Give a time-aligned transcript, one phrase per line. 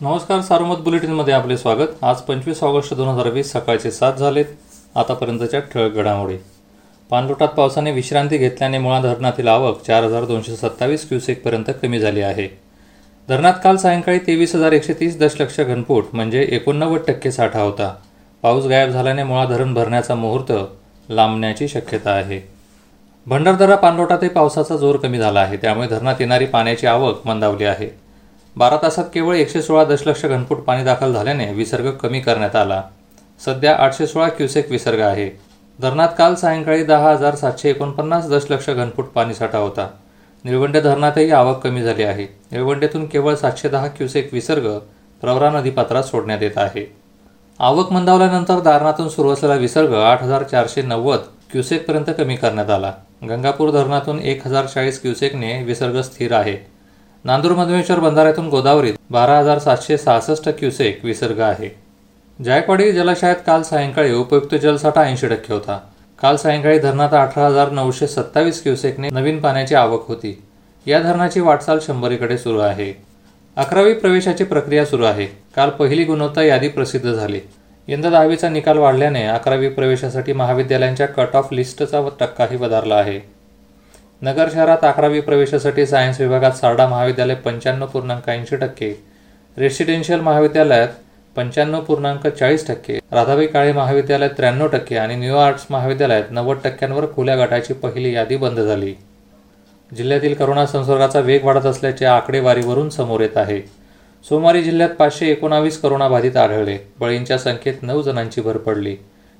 [0.00, 1.88] नमस्कार सारोमत बुलेटिनमध्ये आपले स्वागत.
[2.02, 4.44] आज पंचवीस ऑगस्ट दोन हजार वीस सकाळचे सात झालेत.
[4.94, 6.36] आतापर्यंतच्या ठळक घडामोडी.
[7.10, 12.48] पाणलोटात पावसाने विश्रांती घेतल्याने मुळा धरणातील आवक चार हजार दोनशे सत्तावीस क्युसेकपर्यंत कमी झाली आहे.
[13.28, 17.94] धरणात काल सायंकाळी तेवीस हजार एकशे तीस दशलक्ष घनफूट म्हणजे एकोणनव्वद टक्के साठा होता.
[18.42, 20.52] पाऊस गायब झाल्याने मुळा धरण भरण्याचा मुहूर्त
[21.08, 22.40] लांबण्याची शक्यता आहे.
[23.26, 25.56] भंडारदरा पाणलोटातही पावसाचा जोर कमी झाला आहे.
[25.56, 28.03] त्यामुळे धरणात येणारी पाण्याची आवक मंदावली आहे.
[28.56, 32.82] बारा तासात केवळ एकशे सोळा दशलक्ष घनफूट पाणी दाखल झाल्याने विसर्ग कमी करण्यात आला.
[33.44, 35.30] सध्या आठशे सोळा क्युसेक विसर्ग आहे.
[35.80, 39.88] धरणात काल सायंकाळी दहा हजार सातशे एकोणपन्नास दशलक्ष घनफूट पाणीसाठा होता.
[40.44, 42.26] निळवंडे धरणातही आवक कमी झाली आहे.
[42.52, 44.78] निळवंडेतून केवळ सातशे दहा क्युसेक विसर्ग
[45.20, 46.96] प्रवरा नदीपात्रात सोडण्यात येत आहे.
[47.58, 51.18] आवक मंदावल्यानंतर दारणातून सुरू असलेला विसर्ग आठ हजार चारशे नव्वद
[51.52, 52.92] क्युसेकपर्यंत कमी करण्यात आला.
[53.28, 56.73] गंगापूर धरणातून एक हजार चाळीस क्युसेकने विसर्ग स्थिर आहे.
[57.24, 61.68] नांदूर मधमेश्वर बंधाऱ्यातून गोदावरीत बारा हजार सातशे सहासष्ट क्युसेक विसर्ग आहे.
[62.44, 65.78] जायकवाडी जलाशयात काल सायंकाळी उपयुक्त जलसाठा ऐंशी टक्के होता.
[66.22, 70.42] काल सायंकाळी धरणात अठरा हजार नऊशे सत्तावीस क्युसेकने नवीन पाण्याची आवक होती.
[70.86, 72.92] या धरणाची वाटचाल शंभरीकडे सुरू आहे.
[73.56, 75.26] अकरावी प्रवेशाची प्रक्रिया सुरू आहे.
[75.56, 77.40] काल पहिली गुणवत्ता यादी प्रसिद्ध झाली.
[77.88, 83.33] यंदा दहावीचा निकाल वाढल्याने अकरावी प्रवेशासाठी महाविद्यालयांच्या कट ऑफ लिस्टचा टक्काही वधारला आहे.
[84.24, 88.88] नगर शहरात अकरावी प्रवेशासाठी सायन्स विभागात सारडा महाविद्यालय पंच्याण्णव पूर्णांक ऐंशी टक्के
[89.58, 90.88] रेसिडेन्शियल महाविद्यालयात
[91.36, 97.06] पंच्याण्णव पूर्णांक चाळीस टक्के राधाबाई काळे महाविद्यालयात त्र्याण्णव टक्के आणि न्यू आर्ट्स महाविद्यालयात नव्वद टक्क्यांवर
[97.14, 98.94] खुल्या गटाची पहिली यादी बंद झाली.
[99.96, 103.60] जिल्ह्यातील करोना संसर्गाचा वेग वाढत असल्याचे आकडेवारीवरून समोर येत आहे.
[104.28, 106.78] सोमवारी जिल्ह्यात पाचशे एकोणावीस करोनाबाधित आढळले.
[107.00, 108.96] बळींच्या संख्येत नऊ जणांची भर पडली.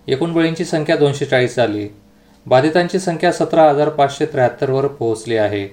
[0.08, 1.88] एकूण बळींची संख्या दोनशे चाळीस झाली.
[2.46, 5.66] बाधितांची संख्या सतरा हजार पाचशे त्र्याहत्तरवर पोहोचली आहे.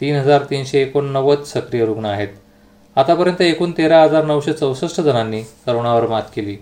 [0.00, 2.28] तीन हजार तीनशे एकोणनव्वद सक्रिय रुग्ण आहेत.
[2.96, 6.56] आतापर्यंत एकूण तेरा हजार नऊशे चौसष्ट जणांनी करोनावर मात केली.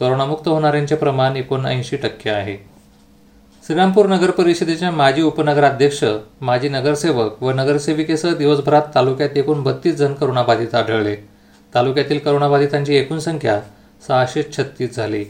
[0.00, 2.56] करोनामुक्त होणाऱ्यांचे प्रमाण एकोणऐंशी टक्के आहे.
[3.66, 6.04] श्रीरामपूर नगर परिषदेच्या माजी उपनगराध्यक्ष
[6.40, 11.16] माजी नगरसेवक व नगरसेविकेसह दिवसभरात तालुक्यात एकूण बत्तीस जण करोनाबाधित आढळले.
[11.74, 13.60] तालुक्यातील करोनाबाधितांची एकूण संख्या
[14.08, 15.24] सहाशे छत्तीस झाली.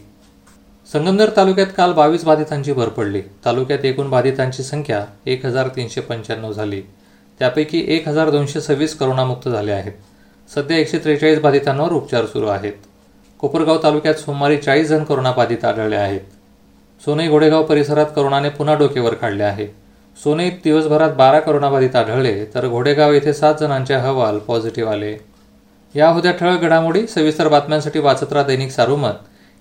[0.92, 3.20] संगमनेर तालुक्यात काल बावीस बाधितांची भर पडली.
[3.44, 6.82] तालुक्यात एकूण बाधितांची संख्या एक हजार तीनशे पंच्याण्णव झाली.
[7.38, 9.92] त्यापैकी एक हजार दोनशे सव्वीस करोनामुक्त झाले आहेत.
[10.54, 12.72] सध्या एकशे त्रेचाळीस बाधितांवर उपचार सुरू आहेत.
[13.38, 16.20] कोपरगाव तालुक्यात सोमवारी चाळीस जण करोनाबाधित आढळले आहेत.
[17.04, 19.66] सोनई घोडेगाव परिसरात करोनाने पुन्हा डोकेवर काढले आहे.
[20.24, 25.16] सोनईत दिवसभरात बारा करोनाबाधित आढळले तर घोडेगाव येथे सात जणांचे अहवाल पॉझिटिव्ह आले.
[25.94, 29.26] या होत्या ठळक घडामोडी सविस्तर बातम्यांसाठी वाचत राहा दैनिक सारुमत